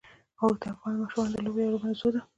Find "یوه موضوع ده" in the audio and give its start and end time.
1.65-2.21